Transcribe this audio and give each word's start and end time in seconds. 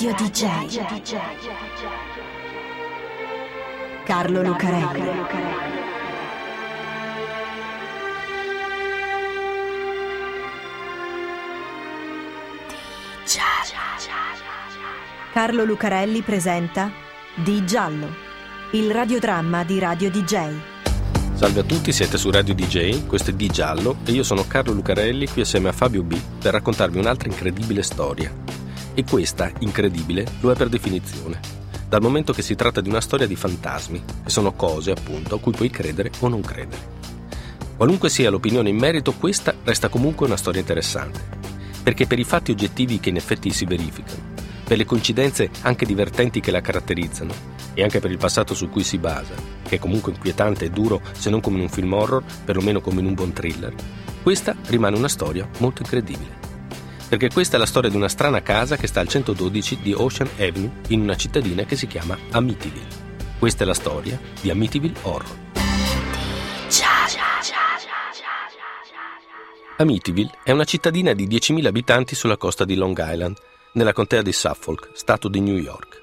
Radio 0.00 0.14
DJ. 0.14 0.80
Carlo 4.04 4.42
Lucarelli. 4.44 5.10
Carlo 15.32 15.64
Lucarelli 15.64 16.22
presenta 16.22 16.92
Di 17.34 17.66
Giallo, 17.66 18.08
il 18.74 18.92
radiodramma 18.92 19.64
di 19.64 19.80
Radio 19.80 20.12
DJ. 20.12 20.54
Salve 21.34 21.58
a 21.58 21.64
tutti, 21.64 21.90
siete 21.90 22.16
su 22.18 22.30
Radio 22.30 22.54
DJ, 22.54 23.04
questo 23.04 23.30
è 23.30 23.32
Di 23.32 23.48
Giallo 23.48 23.96
e 24.04 24.12
io 24.12 24.22
sono 24.22 24.44
Carlo 24.46 24.72
Lucarelli 24.72 25.26
qui 25.26 25.40
assieme 25.40 25.70
a 25.70 25.72
Fabio 25.72 26.04
B 26.04 26.16
per 26.40 26.52
raccontarvi 26.52 27.00
un'altra 27.00 27.28
incredibile 27.28 27.82
storia. 27.82 28.67
E 28.98 29.04
questa, 29.04 29.52
incredibile, 29.60 30.26
lo 30.40 30.50
è 30.50 30.56
per 30.56 30.68
definizione, 30.68 31.38
dal 31.88 32.02
momento 32.02 32.32
che 32.32 32.42
si 32.42 32.56
tratta 32.56 32.80
di 32.80 32.88
una 32.88 33.00
storia 33.00 33.28
di 33.28 33.36
fantasmi, 33.36 34.02
che 34.24 34.28
sono 34.28 34.54
cose 34.54 34.90
appunto 34.90 35.36
a 35.36 35.38
cui 35.38 35.52
puoi 35.52 35.70
credere 35.70 36.10
o 36.18 36.26
non 36.26 36.40
credere. 36.40 36.82
Qualunque 37.76 38.08
sia 38.08 38.28
l'opinione 38.28 38.70
in 38.70 38.76
merito, 38.76 39.12
questa 39.12 39.54
resta 39.62 39.88
comunque 39.88 40.26
una 40.26 40.36
storia 40.36 40.58
interessante, 40.58 41.20
perché 41.80 42.08
per 42.08 42.18
i 42.18 42.24
fatti 42.24 42.50
oggettivi 42.50 42.98
che 42.98 43.10
in 43.10 43.14
effetti 43.14 43.52
si 43.52 43.66
verificano, 43.66 44.34
per 44.64 44.76
le 44.76 44.84
coincidenze 44.84 45.48
anche 45.60 45.86
divertenti 45.86 46.40
che 46.40 46.50
la 46.50 46.60
caratterizzano 46.60 47.32
e 47.74 47.84
anche 47.84 48.00
per 48.00 48.10
il 48.10 48.18
passato 48.18 48.52
su 48.52 48.68
cui 48.68 48.82
si 48.82 48.98
basa, 48.98 49.34
che 49.62 49.76
è 49.76 49.78
comunque 49.78 50.10
inquietante 50.10 50.64
e 50.64 50.70
duro 50.70 51.02
se 51.12 51.30
non 51.30 51.40
come 51.40 51.58
in 51.58 51.62
un 51.62 51.68
film 51.68 51.92
horror, 51.92 52.24
perlomeno 52.44 52.80
come 52.80 52.98
in 52.98 53.06
un 53.06 53.14
buon 53.14 53.32
thriller, 53.32 53.72
questa 54.24 54.56
rimane 54.66 54.96
una 54.96 55.06
storia 55.06 55.48
molto 55.58 55.82
incredibile. 55.82 56.37
Perché 57.08 57.30
questa 57.30 57.56
è 57.56 57.58
la 57.58 57.64
storia 57.64 57.88
di 57.88 57.96
una 57.96 58.08
strana 58.08 58.42
casa 58.42 58.76
che 58.76 58.86
sta 58.86 59.00
al 59.00 59.08
112 59.08 59.78
di 59.80 59.94
Ocean 59.94 60.28
Avenue 60.34 60.70
in 60.88 61.00
una 61.00 61.16
cittadina 61.16 61.64
che 61.64 61.74
si 61.74 61.86
chiama 61.86 62.18
Amityville. 62.30 63.06
Questa 63.38 63.64
è 63.64 63.66
la 63.66 63.74
storia 63.74 64.20
di 64.42 64.50
Amityville 64.50 64.98
Horror. 65.02 65.36
Amityville 69.78 70.32
è 70.42 70.50
una 70.50 70.64
cittadina 70.64 71.14
di 71.14 71.26
10.000 71.26 71.64
abitanti 71.64 72.14
sulla 72.14 72.36
costa 72.36 72.64
di 72.64 72.74
Long 72.74 72.98
Island, 72.98 73.36
nella 73.74 73.92
contea 73.92 74.22
di 74.22 74.32
Suffolk, 74.32 74.90
stato 74.92 75.28
di 75.28 75.40
New 75.40 75.56
York. 75.56 76.02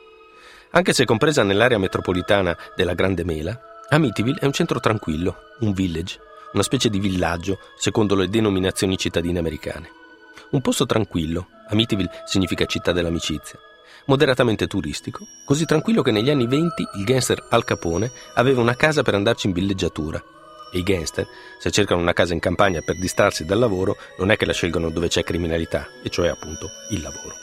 Anche 0.71 0.93
se 0.93 1.05
compresa 1.05 1.43
nell'area 1.43 1.77
metropolitana 1.77 2.57
della 2.75 2.93
Grande 2.93 3.23
Mela, 3.23 3.59
Amityville 3.89 4.39
è 4.39 4.45
un 4.45 4.53
centro 4.53 4.79
tranquillo, 4.79 5.35
un 5.59 5.73
village, 5.73 6.17
una 6.53 6.63
specie 6.63 6.89
di 6.89 6.99
villaggio 6.99 7.59
secondo 7.77 8.15
le 8.15 8.27
denominazioni 8.27 8.97
cittadine 8.97 9.37
americane. 9.37 10.03
Un 10.51 10.61
posto 10.61 10.85
tranquillo, 10.85 11.47
Amityville 11.69 12.23
significa 12.25 12.65
città 12.65 12.91
dell'amicizia, 12.91 13.59
moderatamente 14.05 14.67
turistico, 14.67 15.25
così 15.43 15.65
tranquillo 15.65 16.01
che 16.01 16.11
negli 16.11 16.29
anni 16.29 16.45
20 16.45 16.87
il 16.97 17.03
gangster 17.03 17.47
Al 17.49 17.63
Capone 17.63 18.11
aveva 18.35 18.61
una 18.61 18.75
casa 18.75 19.01
per 19.01 19.15
andarci 19.15 19.47
in 19.47 19.53
villeggiatura. 19.53 20.23
E 20.71 20.77
i 20.77 20.83
gangster, 20.83 21.25
se 21.59 21.71
cercano 21.71 22.01
una 22.01 22.13
casa 22.13 22.33
in 22.33 22.39
campagna 22.39 22.81
per 22.81 22.99
distrarsi 22.99 23.45
dal 23.45 23.59
lavoro, 23.59 23.97
non 24.17 24.29
è 24.29 24.37
che 24.37 24.45
la 24.45 24.53
scelgono 24.53 24.89
dove 24.89 25.07
c'è 25.07 25.23
criminalità, 25.23 25.87
e 26.03 26.09
cioè 26.09 26.27
appunto 26.27 26.69
il 26.91 27.01
lavoro. 27.01 27.33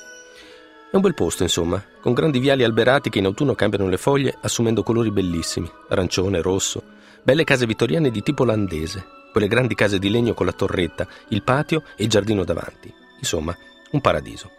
È 0.91 0.97
un 0.97 1.03
bel 1.03 1.15
posto, 1.15 1.43
insomma, 1.43 1.83
con 2.01 2.13
grandi 2.13 2.39
viali 2.39 2.63
alberati 2.63 3.11
che 3.11 3.19
in 3.19 3.25
autunno 3.25 3.55
cambiano 3.55 3.89
le 3.89 3.97
foglie 3.97 4.37
assumendo 4.43 4.83
colori 4.83 5.11
bellissimi, 5.11 5.71
arancione, 5.89 6.41
rosso, 6.41 6.83
belle 7.23 7.45
case 7.45 7.67
vittoriane 7.67 8.11
di 8.11 8.23
tipo 8.23 8.43
olandese, 8.43 9.21
quelle 9.33 9.49
grandi 9.49 9.75
case 9.75 9.99
di 9.99 10.11
legno 10.11 10.35
con 10.35 10.47
la 10.47 10.53
torretta, 10.53 11.09
il 11.29 11.43
patio 11.43 11.83
e 11.97 12.05
il 12.05 12.09
giardino 12.09 12.45
davanti. 12.45 12.93
Insomma, 13.19 13.57
un 13.91 14.01
paradiso. 14.01 14.51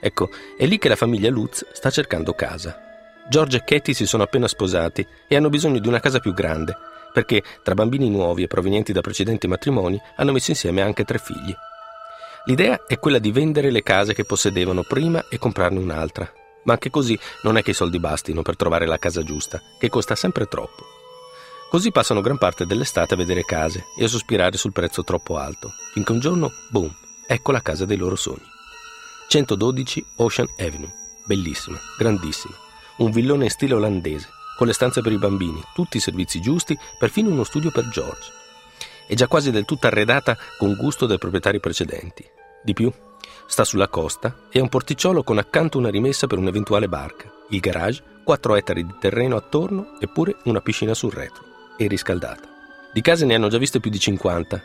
Ecco, 0.00 0.30
è 0.56 0.66
lì 0.66 0.78
che 0.78 0.88
la 0.88 0.96
famiglia 0.96 1.30
Lutz 1.30 1.66
sta 1.72 1.90
cercando 1.90 2.34
casa. 2.34 2.78
George 3.28 3.56
e 3.56 3.64
Katie 3.64 3.94
si 3.94 4.06
sono 4.06 4.22
appena 4.22 4.46
sposati 4.46 5.06
e 5.26 5.36
hanno 5.36 5.50
bisogno 5.50 5.80
di 5.80 5.88
una 5.88 6.00
casa 6.00 6.20
più 6.20 6.32
grande, 6.32 6.76
perché 7.12 7.42
tra 7.62 7.74
bambini 7.74 8.08
nuovi 8.08 8.44
e 8.44 8.46
provenienti 8.46 8.92
da 8.92 9.00
precedenti 9.00 9.48
matrimoni 9.48 10.00
hanno 10.16 10.32
messo 10.32 10.50
insieme 10.50 10.82
anche 10.82 11.04
tre 11.04 11.18
figli. 11.18 11.54
L'idea 12.44 12.84
è 12.86 12.98
quella 12.98 13.18
di 13.18 13.32
vendere 13.32 13.70
le 13.70 13.82
case 13.82 14.14
che 14.14 14.24
possedevano 14.24 14.82
prima 14.82 15.26
e 15.28 15.38
comprarne 15.38 15.78
un'altra, 15.78 16.32
ma 16.64 16.72
anche 16.72 16.90
così 16.90 17.18
non 17.42 17.56
è 17.56 17.62
che 17.62 17.72
i 17.72 17.74
soldi 17.74 17.98
bastino 17.98 18.42
per 18.42 18.56
trovare 18.56 18.86
la 18.86 18.98
casa 18.98 19.22
giusta, 19.22 19.60
che 19.78 19.88
costa 19.88 20.14
sempre 20.14 20.46
troppo. 20.46 20.97
Così 21.68 21.92
passano 21.92 22.22
gran 22.22 22.38
parte 22.38 22.64
dell'estate 22.64 23.12
a 23.12 23.16
vedere 23.18 23.44
case 23.44 23.88
e 23.94 24.04
a 24.04 24.08
sospirare 24.08 24.56
sul 24.56 24.72
prezzo 24.72 25.04
troppo 25.04 25.36
alto, 25.36 25.74
finché 25.92 26.12
un 26.12 26.18
giorno, 26.18 26.50
boom, 26.70 26.90
ecco 27.26 27.52
la 27.52 27.60
casa 27.60 27.84
dei 27.84 27.98
loro 27.98 28.16
sogni. 28.16 28.46
112 29.28 30.02
Ocean 30.16 30.48
Avenue, 30.56 30.90
bellissima, 31.26 31.78
grandissima, 31.98 32.54
un 32.98 33.10
villone 33.10 33.44
in 33.44 33.50
stile 33.50 33.74
olandese, 33.74 34.30
con 34.56 34.66
le 34.66 34.72
stanze 34.72 35.02
per 35.02 35.12
i 35.12 35.18
bambini, 35.18 35.62
tutti 35.74 35.98
i 35.98 36.00
servizi 36.00 36.40
giusti, 36.40 36.76
perfino 36.98 37.28
uno 37.28 37.44
studio 37.44 37.70
per 37.70 37.86
George. 37.90 38.32
È 39.06 39.12
già 39.12 39.26
quasi 39.26 39.50
del 39.50 39.66
tutto 39.66 39.88
arredata 39.88 40.38
con 40.56 40.74
gusto 40.74 41.04
dai 41.04 41.18
proprietari 41.18 41.60
precedenti. 41.60 42.24
Di 42.64 42.72
più, 42.72 42.90
sta 43.46 43.64
sulla 43.64 43.88
costa 43.88 44.46
e 44.50 44.58
ha 44.58 44.62
un 44.62 44.70
porticciolo 44.70 45.22
con 45.22 45.36
accanto 45.36 45.76
una 45.76 45.90
rimessa 45.90 46.26
per 46.26 46.38
un'eventuale 46.38 46.88
barca, 46.88 47.30
il 47.50 47.60
garage, 47.60 48.02
4 48.24 48.56
ettari 48.56 48.86
di 48.86 48.94
terreno 48.98 49.36
attorno 49.36 49.98
eppure 50.00 50.36
una 50.44 50.62
piscina 50.62 50.94
sul 50.94 51.12
retro 51.12 51.47
e 51.78 51.86
riscaldata. 51.86 52.48
Di 52.92 53.00
case 53.00 53.24
ne 53.24 53.34
hanno 53.34 53.48
già 53.48 53.56
viste 53.58 53.80
più 53.80 53.90
di 53.90 53.98
50, 53.98 54.62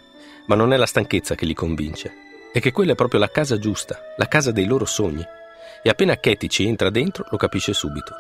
ma 0.48 0.56
non 0.56 0.74
è 0.74 0.78
la 0.78 0.86
stanchezza 0.86 1.36
che 1.36 1.46
li 1.46 1.54
convince, 1.54 2.12
è 2.52 2.60
che 2.60 2.72
quella 2.72 2.94
è 2.94 2.96
proprio 2.96 3.20
la 3.20 3.30
casa 3.30 3.58
giusta, 3.58 4.00
la 4.18 4.28
casa 4.28 4.52
dei 4.52 4.66
loro 4.66 4.86
sogni. 4.86 5.24
E 5.82 5.90
appena 5.90 6.20
Katie 6.20 6.50
ci 6.50 6.66
entra 6.66 6.90
dentro 6.90 7.26
lo 7.30 7.38
capisce 7.38 7.74
subito. 7.74 8.14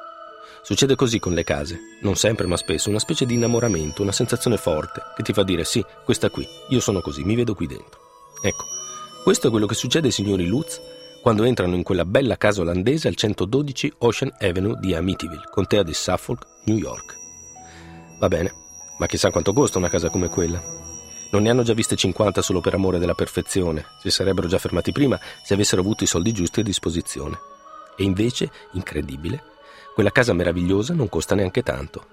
Succede 0.62 0.96
così 0.96 1.20
con 1.20 1.34
le 1.34 1.44
case, 1.44 1.78
non 2.02 2.16
sempre 2.16 2.48
ma 2.48 2.56
spesso, 2.56 2.90
una 2.90 3.00
specie 3.00 3.26
di 3.26 3.34
innamoramento, 3.34 4.02
una 4.02 4.12
sensazione 4.12 4.58
forte 4.58 5.02
che 5.16 5.24
ti 5.24 5.34
fa 5.34 5.44
dire 5.44 5.64
sì, 5.66 5.84
questa 6.06 6.30
qui, 6.30 6.48
io 6.70 6.80
sono 6.80 7.02
così, 7.02 7.24
mi 7.24 7.36
vedo 7.36 7.54
qui 7.54 7.68
dentro. 7.68 8.00
Ecco, 8.42 8.66
questo 9.24 9.48
è 9.48 9.50
quello 9.50 9.66
che 9.66 9.76
succede 9.76 10.08
ai 10.08 10.14
signori 10.14 10.46
Lutz 10.46 10.80
quando 11.22 11.44
entrano 11.44 11.76
in 11.76 11.84
quella 11.84 12.04
bella 12.04 12.38
casa 12.38 12.62
olandese 12.62 13.08
al 13.08 13.16
112 13.16 13.94
Ocean 14.00 14.34
Avenue 14.40 14.78
di 14.80 14.94
Amityville, 14.94 15.48
contea 15.50 15.82
di 15.82 15.94
Suffolk, 15.94 16.46
New 16.66 16.78
York. 16.78 17.16
Va 18.20 18.28
bene, 18.28 18.63
ma 19.04 19.10
chissà 19.10 19.32
quanto 19.32 19.52
costa 19.52 19.80
una 19.80 19.90
casa 19.90 20.10
come 20.10 20.30
quella. 20.30 20.64
Non 21.32 21.42
ne 21.42 21.50
hanno 21.50 21.64
già 21.64 21.74
viste 21.74 21.98
50 21.98 22.42
solo 22.42 22.62
per 22.62 22.74
amore 22.74 23.00
della 23.00 23.16
perfezione, 23.16 23.86
si 24.00 24.10
sarebbero 24.10 24.48
già 24.48 24.58
fermati 24.58 24.94
prima 24.94 25.20
se 25.44 25.54
avessero 25.54 25.82
avuto 25.82 26.06
i 26.06 26.08
soldi 26.08 26.32
giusti 26.32 26.62
a 26.62 26.64
disposizione. 26.64 27.38
E 27.98 28.06
invece, 28.06 28.50
incredibile, 28.72 29.44
quella 29.94 30.10
casa 30.10 30.32
meravigliosa 30.32 30.94
non 30.94 31.10
costa 31.10 31.36
neanche 31.36 31.64
tanto. 31.64 32.06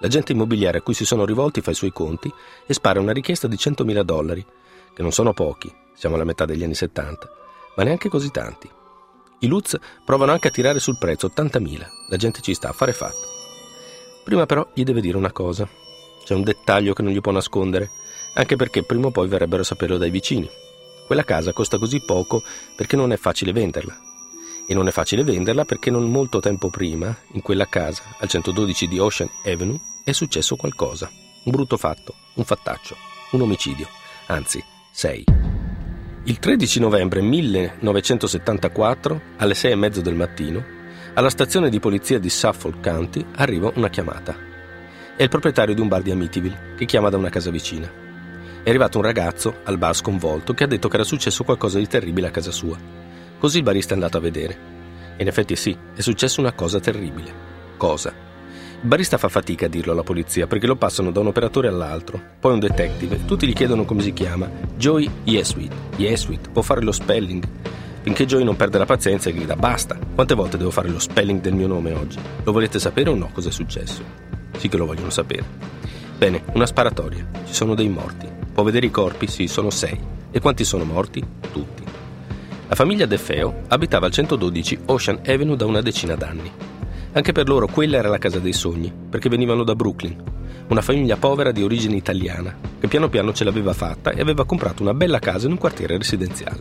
L'agente 0.00 0.32
immobiliare 0.32 0.78
a 0.78 0.80
cui 0.82 0.92
si 0.92 1.06
sono 1.06 1.24
rivolti 1.24 1.62
fa 1.62 1.70
i 1.70 1.74
suoi 1.74 1.92
conti 1.92 2.30
e 2.66 2.74
spara 2.74 3.00
una 3.00 3.12
richiesta 3.12 3.48
di 3.48 3.56
100.000 3.56 4.02
dollari, 4.02 4.44
che 4.92 5.00
non 5.00 5.12
sono 5.12 5.32
pochi, 5.32 5.74
siamo 5.94 6.16
alla 6.16 6.24
metà 6.24 6.44
degli 6.44 6.62
anni 6.62 6.74
70, 6.74 7.30
ma 7.74 7.84
neanche 7.84 8.10
così 8.10 8.30
tanti. 8.30 8.70
I 9.38 9.46
Lutz 9.46 9.78
provano 10.04 10.32
anche 10.32 10.48
a 10.48 10.50
tirare 10.50 10.78
sul 10.78 10.98
prezzo 10.98 11.32
80.000, 11.34 11.86
la 12.10 12.16
gente 12.18 12.42
ci 12.42 12.52
sta 12.52 12.68
a 12.68 12.72
fare 12.72 12.92
fatto. 12.92 13.26
Prima 14.24 14.44
però 14.44 14.68
gli 14.74 14.84
deve 14.84 15.00
dire 15.00 15.16
una 15.16 15.32
cosa. 15.32 15.86
C'è 16.28 16.34
un 16.34 16.42
dettaglio 16.42 16.92
che 16.92 17.00
non 17.00 17.10
gli 17.10 17.22
può 17.22 17.32
nascondere, 17.32 17.88
anche 18.34 18.54
perché 18.54 18.82
prima 18.82 19.06
o 19.06 19.10
poi 19.10 19.28
verrebbero 19.28 19.62
a 19.62 19.64
saperlo 19.64 19.96
dai 19.96 20.10
vicini. 20.10 20.46
Quella 21.06 21.24
casa 21.24 21.54
costa 21.54 21.78
così 21.78 22.02
poco 22.02 22.42
perché 22.76 22.96
non 22.96 23.12
è 23.12 23.16
facile 23.16 23.50
venderla 23.50 23.98
e 24.66 24.74
non 24.74 24.86
è 24.86 24.90
facile 24.90 25.24
venderla 25.24 25.64
perché 25.64 25.90
non 25.90 26.10
molto 26.10 26.38
tempo 26.38 26.68
prima, 26.68 27.16
in 27.32 27.40
quella 27.40 27.64
casa, 27.66 28.02
al 28.18 28.28
112 28.28 28.88
di 28.88 28.98
Ocean 28.98 29.30
Avenue, 29.42 29.80
è 30.04 30.12
successo 30.12 30.56
qualcosa. 30.56 31.10
Un 31.44 31.50
brutto 31.50 31.78
fatto, 31.78 32.12
un 32.34 32.44
fattaccio, 32.44 32.94
un 33.30 33.40
omicidio, 33.40 33.88
anzi, 34.26 34.62
sei. 34.92 35.24
Il 36.24 36.38
13 36.38 36.78
novembre 36.80 37.22
1974, 37.22 39.20
alle 39.38 39.54
sei 39.54 39.72
e 39.72 39.76
mezzo 39.76 40.02
del 40.02 40.14
mattino, 40.14 40.62
alla 41.14 41.30
stazione 41.30 41.70
di 41.70 41.80
polizia 41.80 42.18
di 42.18 42.28
Suffolk 42.28 42.82
County 42.82 43.24
arriva 43.36 43.72
una 43.76 43.88
chiamata. 43.88 44.47
È 45.18 45.24
il 45.24 45.28
proprietario 45.28 45.74
di 45.74 45.80
un 45.80 45.88
bar 45.88 46.00
di 46.00 46.12
Amityville 46.12 46.74
che 46.76 46.84
chiama 46.84 47.08
da 47.08 47.16
una 47.16 47.28
casa 47.28 47.50
vicina. 47.50 47.90
È 48.62 48.68
arrivato 48.68 48.98
un 48.98 49.04
ragazzo 49.04 49.62
al 49.64 49.76
bar 49.76 49.92
sconvolto 49.96 50.54
che 50.54 50.62
ha 50.62 50.68
detto 50.68 50.86
che 50.86 50.94
era 50.94 51.02
successo 51.02 51.42
qualcosa 51.42 51.78
di 51.78 51.88
terribile 51.88 52.28
a 52.28 52.30
casa 52.30 52.52
sua 52.52 52.78
Così 53.36 53.56
il 53.56 53.64
barista 53.64 53.90
è 53.90 53.94
andato 53.94 54.16
a 54.16 54.20
vedere. 54.20 54.56
E 55.16 55.22
in 55.22 55.26
effetti 55.26 55.56
sì, 55.56 55.76
è 55.92 56.00
successa 56.02 56.40
una 56.40 56.52
cosa 56.52 56.78
terribile. 56.78 57.32
Cosa? 57.76 58.10
Il 58.80 58.86
barista 58.86 59.18
fa 59.18 59.28
fatica 59.28 59.66
a 59.66 59.68
dirlo 59.68 59.90
alla 59.90 60.04
polizia 60.04 60.46
perché 60.46 60.68
lo 60.68 60.76
passano 60.76 61.10
da 61.10 61.18
un 61.18 61.26
operatore 61.26 61.66
all'altro, 61.66 62.22
poi 62.38 62.52
un 62.52 62.60
detective, 62.60 63.24
tutti 63.24 63.48
gli 63.48 63.54
chiedono 63.54 63.84
come 63.84 64.02
si 64.02 64.12
chiama. 64.12 64.48
Joey 64.76 65.10
Yeswit. 65.24 65.72
Yeswit, 65.96 66.50
può 66.50 66.62
fare 66.62 66.80
lo 66.80 66.92
spelling? 66.92 67.44
Finché 68.02 68.24
Joey 68.24 68.44
non 68.44 68.54
perde 68.54 68.78
la 68.78 68.86
pazienza 68.86 69.30
e 69.30 69.32
grida 69.32 69.56
basta. 69.56 69.98
Quante 70.14 70.36
volte 70.36 70.58
devo 70.58 70.70
fare 70.70 70.88
lo 70.88 71.00
spelling 71.00 71.40
del 71.40 71.54
mio 71.54 71.66
nome 71.66 71.92
oggi? 71.92 72.20
Lo 72.44 72.52
volete 72.52 72.78
sapere 72.78 73.10
o 73.10 73.16
no 73.16 73.30
cosa 73.32 73.48
è 73.48 73.52
successo? 73.52 74.27
Sì 74.58 74.68
che 74.68 74.76
lo 74.76 74.86
vogliono 74.86 75.10
sapere. 75.10 75.44
Bene, 76.18 76.42
una 76.52 76.66
sparatoria. 76.66 77.26
Ci 77.46 77.54
sono 77.54 77.74
dei 77.74 77.88
morti. 77.88 78.26
Può 78.52 78.64
vedere 78.64 78.86
i 78.86 78.90
corpi? 78.90 79.28
Sì, 79.28 79.46
sono 79.46 79.70
sei. 79.70 79.98
E 80.30 80.40
quanti 80.40 80.64
sono 80.64 80.84
morti? 80.84 81.24
Tutti. 81.52 81.84
La 82.68 82.74
famiglia 82.74 83.06
De 83.06 83.16
Feo 83.16 83.62
abitava 83.68 84.06
al 84.06 84.12
112 84.12 84.80
Ocean 84.86 85.20
Avenue 85.24 85.56
da 85.56 85.64
una 85.64 85.80
decina 85.80 86.16
d'anni. 86.16 86.50
Anche 87.12 87.32
per 87.32 87.48
loro 87.48 87.66
quella 87.66 87.96
era 87.96 88.08
la 88.08 88.18
casa 88.18 88.38
dei 88.38 88.52
sogni, 88.52 88.92
perché 89.08 89.28
venivano 89.28 89.62
da 89.62 89.74
Brooklyn, 89.74 90.22
una 90.68 90.82
famiglia 90.82 91.16
povera 91.16 91.50
di 91.50 91.62
origine 91.62 91.96
italiana, 91.96 92.54
che 92.78 92.88
piano 92.88 93.08
piano 93.08 93.32
ce 93.32 93.44
l'aveva 93.44 93.72
fatta 93.72 94.10
e 94.10 94.20
aveva 94.20 94.44
comprato 94.44 94.82
una 94.82 94.92
bella 94.92 95.18
casa 95.18 95.46
in 95.46 95.52
un 95.52 95.58
quartiere 95.58 95.96
residenziale. 95.96 96.60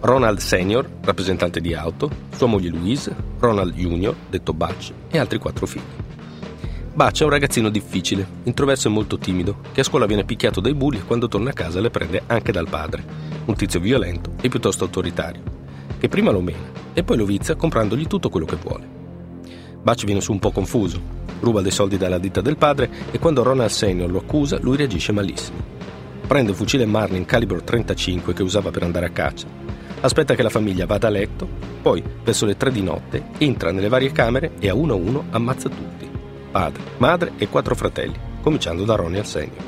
Ronald 0.00 0.38
Senior, 0.38 0.88
rappresentante 1.00 1.60
di 1.60 1.74
auto, 1.74 2.08
sua 2.36 2.46
moglie 2.46 2.68
Louise, 2.68 3.14
Ronald 3.40 3.74
Junior, 3.74 4.14
detto 4.30 4.52
Butch, 4.52 4.92
e 5.10 5.18
altri 5.18 5.38
quattro 5.38 5.66
figli. 5.66 6.05
Butch 6.96 7.20
è 7.20 7.24
un 7.24 7.30
ragazzino 7.30 7.68
difficile, 7.68 8.26
introverso 8.44 8.88
e 8.88 8.90
molto 8.90 9.18
timido, 9.18 9.58
che 9.72 9.82
a 9.82 9.84
scuola 9.84 10.06
viene 10.06 10.24
picchiato 10.24 10.62
dai 10.62 10.72
bulli 10.72 10.96
e 10.96 11.04
quando 11.04 11.28
torna 11.28 11.50
a 11.50 11.52
casa 11.52 11.78
le 11.78 11.90
prende 11.90 12.22
anche 12.26 12.52
dal 12.52 12.70
padre, 12.70 13.04
un 13.44 13.54
tizio 13.54 13.80
violento 13.80 14.32
e 14.40 14.48
piuttosto 14.48 14.84
autoritario, 14.84 15.42
che 15.98 16.08
prima 16.08 16.30
lo 16.30 16.40
mena 16.40 16.72
e 16.94 17.04
poi 17.04 17.18
lo 17.18 17.26
vizia 17.26 17.54
comprandogli 17.54 18.06
tutto 18.06 18.30
quello 18.30 18.46
che 18.46 18.56
vuole. 18.56 18.88
Butch 19.82 20.06
viene 20.06 20.22
su 20.22 20.32
un 20.32 20.38
po' 20.38 20.52
confuso, 20.52 20.98
ruba 21.40 21.60
dei 21.60 21.70
soldi 21.70 21.98
dalla 21.98 22.16
ditta 22.16 22.40
del 22.40 22.56
padre 22.56 22.88
e 23.10 23.18
quando 23.18 23.42
Ronald 23.42 23.68
Senior 23.68 24.10
lo 24.10 24.20
accusa 24.20 24.58
lui 24.62 24.78
reagisce 24.78 25.12
malissimo. 25.12 25.58
Prende 26.26 26.52
un 26.52 26.56
fucile 26.56 26.86
Marlin 26.86 27.26
calibro 27.26 27.62
35 27.62 28.32
che 28.32 28.42
usava 28.42 28.70
per 28.70 28.84
andare 28.84 29.04
a 29.04 29.10
caccia, 29.10 29.46
aspetta 30.00 30.34
che 30.34 30.42
la 30.42 30.48
famiglia 30.48 30.86
vada 30.86 31.08
a 31.08 31.10
letto, 31.10 31.46
poi 31.82 32.02
verso 32.24 32.46
le 32.46 32.56
tre 32.56 32.72
di 32.72 32.80
notte 32.80 33.22
entra 33.36 33.70
nelle 33.70 33.88
varie 33.88 34.12
camere 34.12 34.52
e 34.58 34.70
a 34.70 34.74
uno 34.74 34.94
a 34.94 34.96
uno 34.96 35.24
ammazza 35.28 35.68
tutti, 35.68 36.15
padre, 36.56 36.82
madre 36.96 37.32
e 37.36 37.48
quattro 37.48 37.74
fratelli, 37.74 38.18
cominciando 38.40 38.84
da 38.84 38.94
Ronald 38.94 39.26
Senior. 39.26 39.62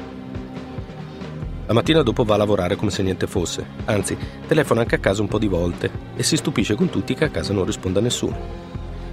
La 1.67 1.75
mattina 1.75 2.01
dopo 2.01 2.25
va 2.25 2.33
a 2.33 2.39
lavorare 2.39 2.77
come 2.77 2.91
se 2.91 3.03
niente 3.03 3.27
fosse, 3.27 3.63
anzi, 3.85 4.17
telefona 4.47 4.81
anche 4.81 4.95
a 4.95 4.99
casa 4.99 5.21
un 5.21 5.29
po' 5.29 5.39
di 5.39 5.49
volte 5.49 5.91
e 6.17 6.23
si 6.23 6.39
stupisce 6.39 6.77
con 6.77 6.89
tutti 6.89 7.13
che 7.13 7.27
a 7.27 7.29
casa 7.29 7.53
non 7.53 7.67
risponda 7.67 8.01
nessuno. 8.01 8.39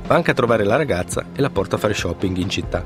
Va 0.08 0.16
anche 0.16 0.32
a 0.32 0.34
trovare 0.34 0.64
la 0.64 0.78
ragazza 0.78 1.26
e 1.34 1.42
la 1.42 1.50
porta 1.50 1.76
a 1.76 1.80
fare 1.80 1.94
shopping 1.94 2.38
in 2.38 2.50
città. 2.50 2.82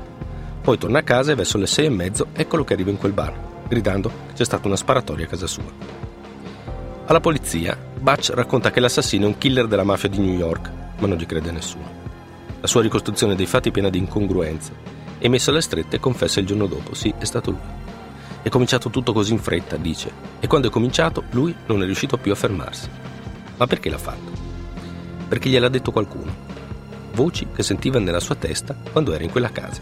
Poi 0.60 0.76
torna 0.76 0.98
a 0.98 1.04
casa 1.04 1.30
e 1.30 1.36
verso 1.36 1.56
le 1.56 1.68
sei 1.68 1.86
e 1.86 1.90
mezzo 1.90 2.26
eccolo 2.32 2.64
che 2.64 2.72
arriva 2.72 2.90
in 2.90 2.98
quel 2.98 3.12
bar, 3.12 3.32
gridando 3.68 4.08
che 4.08 4.34
c'è 4.34 4.44
stata 4.44 4.66
una 4.66 4.74
sparatoria 4.74 5.26
a 5.26 5.28
casa 5.28 5.46
sua. 5.46 5.70
Alla 7.06 7.20
polizia, 7.20 7.78
Butch 7.96 8.32
racconta 8.34 8.72
che 8.72 8.80
l'assassino 8.80 9.26
è 9.26 9.28
un 9.28 9.38
killer 9.38 9.68
della 9.68 9.84
mafia 9.84 10.08
di 10.08 10.18
New 10.18 10.36
York, 10.36 10.68
ma 10.98 11.06
non 11.06 11.16
gli 11.16 11.26
crede 11.26 11.52
nessuno. 11.52 11.99
La 12.60 12.66
sua 12.66 12.82
ricostruzione 12.82 13.34
dei 13.34 13.46
fatti 13.46 13.70
è 13.70 13.72
piena 13.72 13.88
di 13.88 13.96
incongruenze 13.96 14.72
e 15.18 15.28
messo 15.28 15.50
alle 15.50 15.62
strette 15.62 15.98
confessa 15.98 16.40
il 16.40 16.46
giorno 16.46 16.66
dopo, 16.66 16.94
sì, 16.94 17.12
è 17.16 17.24
stato 17.24 17.50
lui. 17.50 17.60
È 18.42 18.48
cominciato 18.50 18.90
tutto 18.90 19.14
così 19.14 19.32
in 19.32 19.38
fretta, 19.38 19.76
dice, 19.76 20.12
e 20.40 20.46
quando 20.46 20.68
è 20.68 20.70
cominciato 20.70 21.24
lui 21.30 21.54
non 21.66 21.82
è 21.82 21.86
riuscito 21.86 22.18
più 22.18 22.32
a 22.32 22.34
fermarsi. 22.34 22.88
Ma 23.56 23.66
perché 23.66 23.88
l'ha 23.88 23.98
fatto? 23.98 24.32
Perché 25.26 25.48
gliel'ha 25.48 25.68
detto 25.68 25.90
qualcuno. 25.90 26.48
Voci 27.12 27.46
che 27.54 27.62
sentiva 27.62 27.98
nella 27.98 28.20
sua 28.20 28.34
testa 28.34 28.76
quando 28.92 29.14
era 29.14 29.24
in 29.24 29.30
quella 29.30 29.50
casa, 29.50 29.80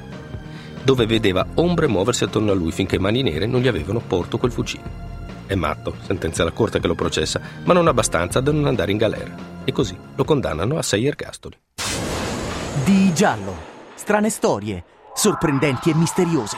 dove 0.82 1.04
vedeva 1.06 1.46
ombre 1.54 1.88
muoversi 1.88 2.24
attorno 2.24 2.52
a 2.52 2.54
lui 2.54 2.70
finché 2.70 2.98
mani 2.98 3.22
nere 3.22 3.46
non 3.46 3.60
gli 3.60 3.68
avevano 3.68 4.00
porto 4.00 4.38
quel 4.38 4.52
fucile. 4.52 5.06
È 5.46 5.54
matto, 5.56 5.96
sentenzia 6.04 6.44
la 6.44 6.52
corte 6.52 6.78
che 6.78 6.86
lo 6.86 6.94
processa, 6.94 7.40
ma 7.64 7.72
non 7.72 7.88
abbastanza 7.88 8.38
da 8.38 8.52
non 8.52 8.66
andare 8.66 8.92
in 8.92 8.98
galera. 8.98 9.34
E 9.64 9.72
così 9.72 9.96
lo 10.14 10.24
condannano 10.24 10.78
a 10.78 10.82
sei 10.82 11.06
ergastoli. 11.06 11.56
Di 12.84 13.12
giallo. 13.14 13.56
Strane 13.94 14.28
storie, 14.28 14.84
sorprendenti 15.14 15.88
e 15.88 15.94
misteriose. 15.94 16.56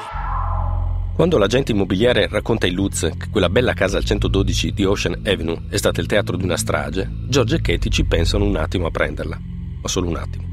Quando 1.14 1.38
l'agente 1.38 1.70
immobiliare 1.70 2.26
racconta 2.28 2.66
ai 2.66 2.72
Lutz 2.72 3.08
che 3.16 3.28
quella 3.30 3.48
bella 3.48 3.74
casa 3.74 3.96
al 3.96 4.04
112 4.04 4.72
di 4.72 4.84
Ocean 4.84 5.20
Avenue 5.24 5.66
è 5.68 5.76
stata 5.76 6.00
il 6.00 6.08
teatro 6.08 6.36
di 6.36 6.42
una 6.42 6.56
strage, 6.56 7.08
George 7.28 7.56
e 7.56 7.60
Katie 7.60 7.90
ci 7.90 8.04
pensano 8.04 8.44
un 8.44 8.56
attimo 8.56 8.86
a 8.86 8.90
prenderla. 8.90 9.40
Ma 9.80 9.88
solo 9.88 10.08
un 10.08 10.16
attimo. 10.16 10.44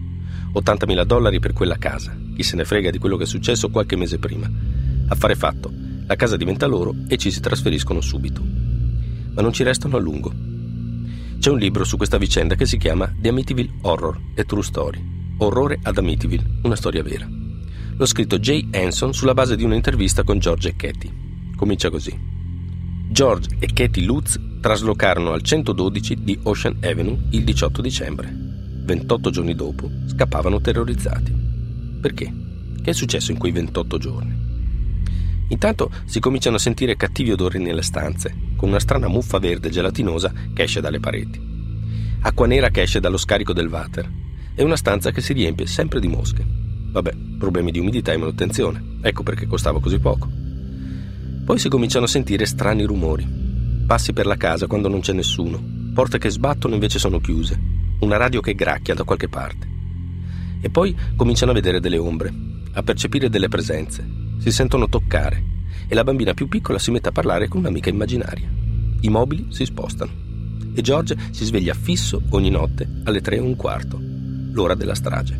80.000 0.53 1.03
dollari 1.03 1.39
per 1.39 1.53
quella 1.53 1.77
casa. 1.77 2.15
Chi 2.35 2.43
se 2.43 2.55
ne 2.55 2.63
frega 2.63 2.91
di 2.91 2.99
quello 2.99 3.17
che 3.17 3.23
è 3.23 3.27
successo 3.27 3.69
qualche 3.69 3.95
mese 3.95 4.19
prima. 4.19 4.47
Affare 5.07 5.35
fatto. 5.35 5.71
La 6.05 6.15
casa 6.15 6.37
diventa 6.37 6.67
loro 6.67 6.93
e 7.07 7.17
ci 7.17 7.31
si 7.31 7.39
trasferiscono 7.39 7.99
subito. 7.99 8.41
Ma 8.41 9.41
non 9.41 9.53
ci 9.53 9.63
restano 9.63 9.97
a 9.97 9.99
lungo. 9.99 10.31
C'è 11.39 11.49
un 11.49 11.57
libro 11.57 11.83
su 11.83 11.97
questa 11.97 12.17
vicenda 12.17 12.53
che 12.53 12.65
si 12.65 12.77
chiama 12.77 13.11
The 13.19 13.29
Amityville 13.29 13.79
Horror 13.81 14.19
e 14.35 14.43
True 14.45 14.63
Story. 14.63 15.16
Orrore 15.37 15.79
ad 15.81 15.97
Amityville, 15.97 16.59
una 16.63 16.75
storia 16.75 17.03
vera 17.03 17.37
l'ho 17.97 18.05
scritto 18.05 18.37
Jay 18.37 18.67
Hanson 18.71 19.11
sulla 19.11 19.33
base 19.33 19.55
di 19.55 19.63
un'intervista 19.63 20.23
con 20.23 20.37
George 20.37 20.69
e 20.69 20.75
Katie. 20.75 21.11
Comincia 21.55 21.89
così. 21.89 22.15
George 23.09 23.55
e 23.59 23.73
Katie 23.73 24.03
Lutz 24.03 24.39
traslocarono 24.61 25.31
al 25.31 25.41
112 25.41 26.23
di 26.23 26.39
Ocean 26.43 26.77
Avenue 26.83 27.17
il 27.31 27.43
18 27.43 27.81
dicembre. 27.81 28.31
28 28.85 29.29
giorni 29.31 29.55
dopo 29.55 29.89
scappavano 30.05 30.61
terrorizzati. 30.61 31.33
Perché? 31.99 32.31
Che 32.83 32.91
è 32.91 32.93
successo 32.93 33.31
in 33.31 33.39
quei 33.39 33.51
28 33.51 33.97
giorni? 33.97 34.45
Intanto 35.49 35.89
si 36.05 36.19
cominciano 36.19 36.57
a 36.57 36.59
sentire 36.59 36.95
cattivi 36.95 37.31
odori 37.31 37.57
nelle 37.57 37.81
stanze, 37.81 38.35
con 38.55 38.69
una 38.69 38.79
strana 38.79 39.07
muffa 39.07 39.39
verde 39.39 39.71
gelatinosa 39.71 40.31
che 40.53 40.63
esce 40.63 40.81
dalle 40.81 40.99
pareti. 40.99 41.41
Acqua 42.21 42.45
nera 42.45 42.69
che 42.69 42.83
esce 42.83 42.99
dallo 42.99 43.17
scarico 43.17 43.53
del 43.53 43.67
water 43.67 44.25
e 44.59 44.63
una 44.63 44.75
stanza 44.75 45.11
che 45.11 45.21
si 45.21 45.33
riempie 45.33 45.67
sempre 45.67 45.99
di 45.99 46.07
mosche. 46.07 46.43
Vabbè, 46.43 47.13
problemi 47.37 47.69
di 47.69 47.77
umidità 47.77 48.11
e 48.11 48.17
manutenzione. 48.17 48.97
Ecco 49.01 49.21
perché 49.21 49.45
costava 49.45 49.79
così 49.79 49.99
poco. 49.99 50.27
Poi 51.45 51.59
si 51.59 51.69
cominciano 51.69 52.05
a 52.05 52.07
sentire 52.07 52.47
strani 52.47 52.83
rumori. 52.83 53.23
Passi 53.85 54.13
per 54.13 54.25
la 54.25 54.35
casa 54.35 54.65
quando 54.65 54.87
non 54.87 55.01
c'è 55.01 55.13
nessuno. 55.13 55.63
Porte 55.93 56.17
che 56.17 56.31
sbattono 56.31 56.73
invece 56.73 56.97
sono 56.97 57.19
chiuse. 57.19 57.55
Una 57.99 58.17
radio 58.17 58.41
che 58.41 58.55
gracchia 58.55 58.95
da 58.95 59.03
qualche 59.03 59.29
parte. 59.29 59.67
E 60.59 60.71
poi 60.71 60.97
cominciano 61.15 61.51
a 61.51 61.53
vedere 61.53 61.79
delle 61.79 61.99
ombre, 61.99 62.33
a 62.73 62.81
percepire 62.81 63.29
delle 63.29 63.49
presenze. 63.49 64.03
Si 64.39 64.51
sentono 64.51 64.89
toccare 64.89 65.43
e 65.87 65.93
la 65.93 66.03
bambina 66.03 66.33
più 66.33 66.47
piccola 66.47 66.79
si 66.79 66.89
mette 66.89 67.09
a 67.09 67.11
parlare 67.11 67.47
con 67.47 67.59
un'amica 67.59 67.91
immaginaria. 67.91 68.49
I 69.01 69.09
mobili 69.09 69.45
si 69.49 69.65
spostano 69.65 70.11
e 70.73 70.81
George 70.81 71.15
si 71.29 71.45
sveglia 71.45 71.75
fisso 71.75 72.23
ogni 72.31 72.49
notte 72.49 72.87
alle 73.03 73.21
tre 73.21 73.35
e 73.35 73.39
un 73.39 73.55
quarto, 73.55 73.99
l'ora 74.57 74.73
della 74.73 74.95
strage. 74.95 75.39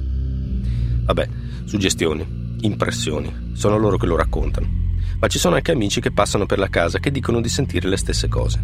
Vabbè, 1.06 1.28
suggestioni, 1.66 2.56
impressioni, 2.62 3.52
sono 3.54 3.78
loro 3.78 3.98
che 3.98 4.06
lo 4.06 4.16
raccontano. 4.16 4.86
Ma 5.20 5.28
ci 5.28 5.40
sono 5.40 5.56
anche 5.56 5.72
amici 5.72 6.00
che 6.00 6.12
passano 6.12 6.46
per 6.46 6.60
la 6.60 6.70
casa 6.70 7.00
che 7.00 7.10
dicono 7.10 7.42
di 7.42 7.50
sentire 7.50 7.90
le 7.90 7.98
stesse 7.98 8.28
cose. 8.28 8.64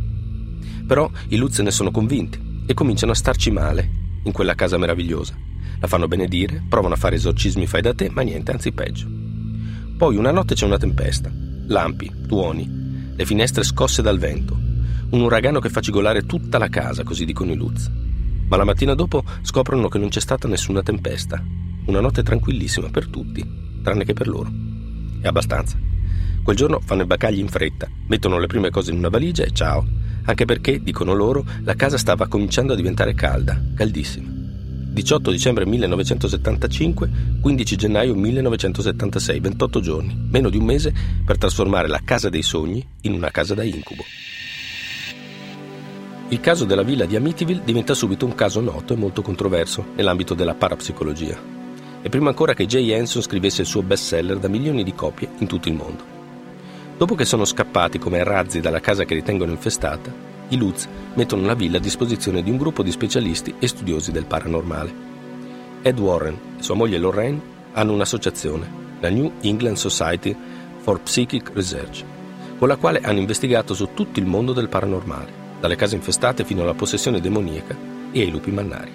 Però 0.86 1.10
i 1.30 1.38
Lutz 1.38 1.58
ne 1.60 1.72
sono 1.72 1.90
convinti 1.90 2.40
e 2.68 2.74
cominciano 2.76 3.14
a 3.14 3.16
starci 3.16 3.50
male 3.50 4.02
in 4.24 4.32
quella 4.32 4.54
casa 4.54 4.78
meravigliosa. 4.78 5.36
La 5.80 5.88
fanno 5.88 6.08
benedire, 6.08 6.64
provano 6.70 6.94
a 6.94 6.98
fare 6.98 7.16
esorcismi 7.16 7.66
fai 7.66 7.82
da 7.82 7.96
te, 7.96 8.12
ma 8.12 8.22
niente, 8.22 8.52
anzi 8.52 8.72
peggio. 8.72 9.08
Poi 9.98 10.16
una 10.16 10.32
notte 10.32 10.54
c'è 10.54 10.66
una 10.66 10.78
tempesta, 10.78 11.32
lampi, 11.68 12.12
tuoni, 12.28 13.14
le 13.16 13.26
finestre 13.26 13.64
scosse 13.64 14.04
dal 14.04 14.20
vento, 14.20 14.56
un 15.10 15.22
uragano 15.22 15.60
che 15.60 15.70
fa 15.70 15.82
cigolare 15.82 16.26
tutta 16.26 16.60
la 16.60 16.70
casa, 16.70 17.04
così 17.04 17.26
dicono 17.26 17.52
i 17.52 17.56
Lutz. 17.56 18.03
Ma 18.54 18.60
la 18.60 18.66
mattina 18.66 18.94
dopo 18.94 19.24
scoprono 19.42 19.88
che 19.88 19.98
non 19.98 20.10
c'è 20.10 20.20
stata 20.20 20.48
nessuna 20.48 20.84
tempesta 20.84 21.44
una 21.86 22.00
notte 22.00 22.22
tranquillissima 22.22 22.88
per 22.90 23.08
tutti, 23.08 23.44
tranne 23.82 24.06
che 24.06 24.14
per 24.14 24.28
loro. 24.28 24.48
È 25.20 25.26
abbastanza. 25.26 25.76
Quel 26.44 26.56
giorno 26.56 26.80
fanno 26.80 27.02
i 27.02 27.08
bagagli 27.08 27.40
in 27.40 27.48
fretta, 27.48 27.90
mettono 28.06 28.38
le 28.38 28.46
prime 28.46 28.70
cose 28.70 28.92
in 28.92 29.00
una 29.00 29.10
valigia 29.10 29.44
e 29.44 29.50
ciao. 29.54 29.84
Anche 30.26 30.46
perché, 30.46 30.84
dicono 30.84 31.14
loro, 31.14 31.44
la 31.64 31.74
casa 31.74 31.98
stava 31.98 32.28
cominciando 32.28 32.74
a 32.74 32.76
diventare 32.76 33.16
calda, 33.16 33.60
caldissima. 33.74 34.30
18 34.30 35.32
dicembre 35.32 35.66
1975, 35.66 37.10
15 37.42 37.76
gennaio 37.76 38.14
1976, 38.14 39.40
28 39.40 39.80
giorni, 39.80 40.28
meno 40.30 40.52
di 40.52 40.58
un 40.58 40.66
mese 40.66 40.94
per 41.26 41.40
trasformare 41.40 41.88
la 41.88 42.02
casa 42.06 42.30
dei 42.30 42.44
sogni 42.44 42.88
in 43.02 43.14
una 43.14 43.32
casa 43.32 43.56
da 43.56 43.64
incubo. 43.64 44.04
Il 46.34 46.40
caso 46.40 46.66
della 46.66 46.82
villa 46.82 47.06
di 47.06 47.16
Amityville 47.16 47.62
diventa 47.64 47.94
subito 47.94 48.26
un 48.26 48.34
caso 48.34 48.60
noto 48.60 48.94
e 48.94 48.96
molto 48.96 49.22
controverso 49.22 49.86
nell'ambito 49.94 50.34
della 50.34 50.56
parapsicologia 50.56 51.40
e 52.02 52.10
prima 52.10 52.30
ancora 52.30 52.56
che 52.56 52.66
Jay 52.66 52.92
Hanson 52.92 53.22
scrivesse 53.22 53.62
il 53.62 53.68
suo 53.68 53.84
bestseller 53.84 54.40
da 54.40 54.48
milioni 54.48 54.84
di 54.84 54.96
copie 54.96 55.30
in 55.38 55.46
tutto 55.46 55.70
il 55.70 55.76
mondo. 55.76 56.04
Dopo 56.98 57.14
che 57.14 57.24
sono 57.24 57.46
scappati 57.46 58.00
come 58.00 58.24
razzi 58.24 58.62
dalla 58.62 58.80
casa 58.80 59.04
che 59.04 59.14
ritengono 59.14 59.52
infestata, 59.52 60.12
i 60.48 60.58
Lutz 60.58 60.88
mettono 61.14 61.46
la 61.46 61.54
villa 61.54 61.78
a 61.78 61.80
disposizione 61.80 62.42
di 62.42 62.50
un 62.50 62.58
gruppo 62.58 62.82
di 62.82 62.90
specialisti 62.90 63.54
e 63.60 63.68
studiosi 63.68 64.12
del 64.12 64.26
paranormale. 64.26 64.94
Ed 65.84 66.00
Warren 66.00 66.40
e 66.58 66.64
sua 66.64 66.74
moglie 66.74 66.98
Lorraine 66.98 67.40
hanno 67.74 67.94
un'associazione, 67.94 68.98
la 69.02 69.12
New 69.12 69.34
England 69.42 69.78
Society 69.78 70.36
for 70.80 71.00
Psychic 71.00 71.52
Research, 71.54 72.04
con 72.58 72.68
la 72.68 72.78
quale 72.78 73.02
hanno 73.02 73.20
investigato 73.20 73.76
su 73.76 73.90
tutto 73.94 74.18
il 74.18 74.26
mondo 74.26 74.52
del 74.52 74.68
paranormale, 74.68 75.43
dalle 75.64 75.78
case 75.78 75.96
infestate 75.96 76.44
fino 76.44 76.62
alla 76.62 76.74
possessione 76.74 77.22
demoniaca 77.22 77.74
e 78.12 78.20
ai 78.20 78.30
lupi 78.30 78.52
mannari. 78.52 78.92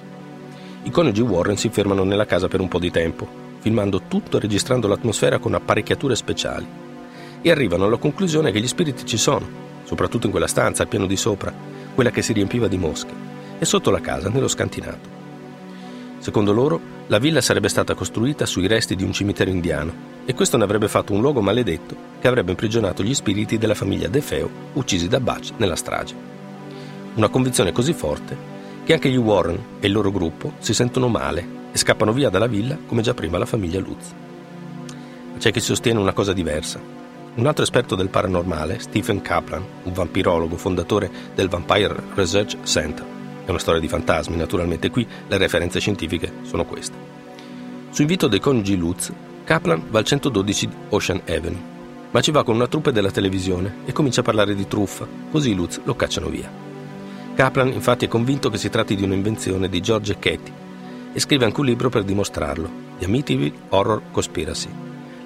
I 0.82 0.90
coniugi 0.90 1.22
Warren 1.22 1.56
si 1.56 1.70
fermano 1.70 2.04
nella 2.04 2.26
casa 2.26 2.46
per 2.46 2.60
un 2.60 2.68
po' 2.68 2.78
di 2.78 2.90
tempo, 2.90 3.26
filmando 3.60 4.02
tutto 4.06 4.36
e 4.36 4.40
registrando 4.40 4.86
l'atmosfera 4.86 5.38
con 5.38 5.54
apparecchiature 5.54 6.14
speciali. 6.14 6.66
E 7.40 7.50
arrivano 7.50 7.86
alla 7.86 7.96
conclusione 7.96 8.52
che 8.52 8.60
gli 8.60 8.66
spiriti 8.66 9.06
ci 9.06 9.16
sono, 9.16 9.48
soprattutto 9.84 10.26
in 10.26 10.30
quella 10.30 10.46
stanza 10.46 10.82
al 10.82 10.90
piano 10.90 11.06
di 11.06 11.16
sopra, 11.16 11.50
quella 11.94 12.10
che 12.10 12.20
si 12.20 12.34
riempiva 12.34 12.68
di 12.68 12.76
mosche, 12.76 13.14
e 13.58 13.64
sotto 13.64 13.90
la 13.90 14.02
casa, 14.02 14.28
nello 14.28 14.46
scantinato. 14.46 15.16
Secondo 16.18 16.52
loro, 16.52 16.78
la 17.06 17.18
villa 17.18 17.40
sarebbe 17.40 17.70
stata 17.70 17.94
costruita 17.94 18.44
sui 18.44 18.66
resti 18.66 18.94
di 18.94 19.04
un 19.04 19.12
cimitero 19.12 19.48
indiano 19.48 19.94
e 20.26 20.34
questo 20.34 20.58
ne 20.58 20.64
avrebbe 20.64 20.88
fatto 20.88 21.14
un 21.14 21.22
luogo 21.22 21.40
maledetto 21.40 21.96
che 22.20 22.28
avrebbe 22.28 22.50
imprigionato 22.50 23.02
gli 23.02 23.14
spiriti 23.14 23.56
della 23.56 23.74
famiglia 23.74 24.08
De 24.08 24.20
Feo 24.20 24.50
uccisi 24.74 25.08
da 25.08 25.18
Butch 25.18 25.52
nella 25.56 25.74
strage. 25.74 26.37
Una 27.18 27.30
convinzione 27.30 27.72
così 27.72 27.94
forte 27.94 28.36
che 28.84 28.92
anche 28.92 29.10
gli 29.10 29.16
Warren 29.16 29.58
e 29.80 29.88
il 29.88 29.92
loro 29.92 30.12
gruppo 30.12 30.52
si 30.60 30.72
sentono 30.72 31.08
male 31.08 31.44
e 31.72 31.76
scappano 31.76 32.12
via 32.12 32.28
dalla 32.28 32.46
villa 32.46 32.78
come 32.86 33.02
già 33.02 33.12
prima 33.12 33.38
la 33.38 33.44
famiglia 33.44 33.80
Lutz. 33.80 34.14
Ma 35.32 35.36
c'è 35.36 35.50
chi 35.50 35.58
sostiene 35.58 35.98
una 35.98 36.12
cosa 36.12 36.32
diversa. 36.32 36.80
Un 37.34 37.44
altro 37.44 37.64
esperto 37.64 37.96
del 37.96 38.08
paranormale, 38.08 38.78
Stephen 38.78 39.20
Kaplan, 39.20 39.64
un 39.82 39.92
vampirologo 39.92 40.56
fondatore 40.56 41.10
del 41.34 41.48
Vampire 41.48 41.92
Research 42.14 42.62
Center, 42.62 43.04
è 43.44 43.50
una 43.50 43.58
storia 43.58 43.80
di 43.80 43.88
fantasmi, 43.88 44.36
naturalmente 44.36 44.88
qui 44.88 45.04
le 45.26 45.38
referenze 45.38 45.80
scientifiche 45.80 46.32
sono 46.42 46.64
queste. 46.64 46.96
Su 47.90 48.02
invito 48.02 48.28
dei 48.28 48.38
coniugi 48.38 48.76
Lutz, 48.76 49.12
Kaplan 49.42 49.86
va 49.90 49.98
al 49.98 50.04
112 50.04 50.68
Ocean 50.90 51.22
Avenue, 51.26 51.62
ma 52.12 52.20
ci 52.20 52.30
va 52.30 52.44
con 52.44 52.54
una 52.54 52.68
troupe 52.68 52.92
della 52.92 53.10
televisione 53.10 53.78
e 53.86 53.92
comincia 53.92 54.20
a 54.20 54.24
parlare 54.24 54.54
di 54.54 54.68
truffa, 54.68 55.04
così 55.32 55.50
i 55.50 55.54
Lutz 55.54 55.80
lo 55.82 55.96
cacciano 55.96 56.28
via. 56.28 56.67
Kaplan 57.38 57.68
infatti 57.68 58.06
è 58.06 58.08
convinto 58.08 58.50
che 58.50 58.58
si 58.58 58.68
tratti 58.68 58.96
di 58.96 59.04
un'invenzione 59.04 59.68
di 59.68 59.80
George 59.80 60.18
Ketty 60.18 60.52
e 61.12 61.20
scrive 61.20 61.44
anche 61.44 61.60
un 61.60 61.66
libro 61.66 61.88
per 61.88 62.02
dimostrarlo, 62.02 62.68
The 62.98 63.04
Amityville 63.04 63.56
Horror 63.68 64.02
Conspiracy, 64.10 64.68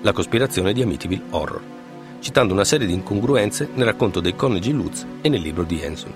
la 0.03 0.13
cospirazione 0.13 0.75
di 0.75 0.83
Amityville 0.83 1.23
Horror, 1.31 1.63
citando 2.21 2.53
una 2.53 2.65
serie 2.65 2.87
di 2.87 2.93
incongruenze 2.93 3.71
nel 3.73 3.87
racconto 3.87 4.21
dei 4.21 4.37
coniugi 4.37 4.73
Lutz 4.73 5.07
e 5.23 5.31
nel 5.31 5.41
libro 5.41 5.63
di 5.63 5.83
Hanson. 5.83 6.13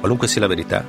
Qualunque 0.00 0.26
sia 0.26 0.40
la 0.40 0.46
verità, 0.46 0.82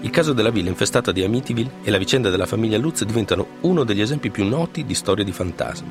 il 0.00 0.10
caso 0.10 0.32
della 0.32 0.50
villa 0.50 0.68
infestata 0.68 1.10
di 1.10 1.24
Amityville 1.24 1.72
e 1.82 1.90
la 1.90 1.98
vicenda 1.98 2.30
della 2.30 2.46
famiglia 2.46 2.78
Lutz 2.78 3.02
diventano 3.02 3.44
uno 3.62 3.82
degli 3.82 4.00
esempi 4.00 4.30
più 4.30 4.44
noti 4.44 4.84
di 4.84 4.94
storie 4.94 5.24
di 5.24 5.32
fantasmi. 5.32 5.88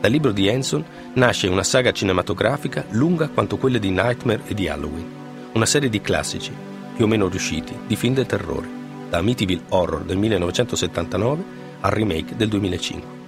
Dal 0.00 0.10
libro 0.10 0.32
di 0.32 0.48
Hanson 0.48 0.82
nasce 1.12 1.48
una 1.48 1.64
saga 1.64 1.92
cinematografica 1.92 2.86
lunga 2.92 3.28
quanto 3.28 3.58
quelle 3.58 3.78
di 3.78 3.90
Nightmare 3.90 4.44
e 4.46 4.54
di 4.54 4.68
Halloween, 4.68 5.06
una 5.52 5.66
serie 5.66 5.90
di 5.90 6.00
classici, 6.00 6.72
più 6.94 7.04
o 7.04 7.08
meno 7.08 7.28
riusciti, 7.28 7.76
di 7.86 7.96
film 7.96 8.14
del 8.14 8.26
terrore, 8.26 8.68
da 9.08 9.18
Amityville 9.18 9.64
Horror 9.68 10.02
del 10.04 10.16
1979 10.16 11.44
al 11.80 11.90
remake 11.90 12.36
del 12.36 12.48
2005. 12.48 13.22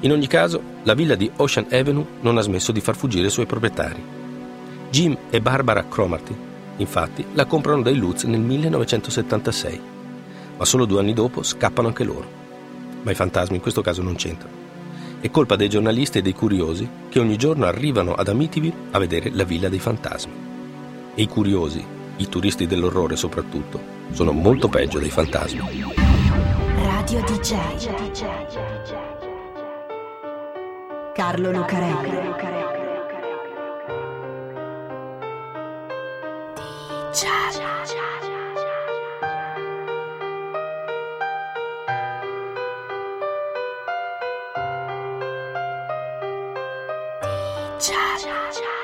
In 0.00 0.12
ogni 0.12 0.26
caso, 0.26 0.62
la 0.82 0.94
villa 0.94 1.14
di 1.14 1.30
Ocean 1.36 1.66
Avenue 1.70 2.06
non 2.20 2.38
ha 2.38 2.42
smesso 2.42 2.72
di 2.72 2.80
far 2.80 2.96
fuggire 2.96 3.28
i 3.28 3.30
suoi 3.30 3.46
proprietari. 3.46 4.02
Jim 4.90 5.16
e 5.30 5.40
Barbara 5.40 5.84
Cromarty 5.88 6.50
Infatti 6.76 7.24
la 7.34 7.46
comprano 7.46 7.82
dai 7.82 7.96
Lutz 7.96 8.24
nel 8.24 8.40
1976, 8.40 9.80
ma 10.56 10.64
solo 10.64 10.84
due 10.84 11.00
anni 11.00 11.12
dopo 11.12 11.42
scappano 11.42 11.88
anche 11.88 12.04
loro. 12.04 12.40
Ma 13.02 13.10
i 13.10 13.14
fantasmi 13.14 13.56
in 13.56 13.62
questo 13.62 13.82
caso 13.82 14.02
non 14.02 14.14
c'entrano. 14.14 14.60
È 15.20 15.30
colpa 15.30 15.54
dei 15.56 15.68
giornalisti 15.68 16.18
e 16.18 16.22
dei 16.22 16.32
curiosi 16.32 16.88
che 17.08 17.20
ogni 17.20 17.36
giorno 17.36 17.66
arrivano 17.66 18.14
ad 18.14 18.28
Amityville 18.28 18.74
a 18.90 18.98
vedere 18.98 19.30
la 19.30 19.44
villa 19.44 19.68
dei 19.68 19.78
fantasmi. 19.78 20.32
E 21.14 21.22
i 21.22 21.28
curiosi, 21.28 21.84
i 22.16 22.28
turisti 22.28 22.66
dell'orrore 22.66 23.16
soprattutto, 23.16 23.80
sono 24.12 24.32
molto 24.32 24.68
peggio 24.68 24.98
dei 24.98 25.10
fantasmi. 25.10 25.92
Radio 26.76 27.20
DJ 27.22 27.54
Carlo 31.14 31.50
Lucarelli 31.50 32.30
Ciao. 47.82 48.81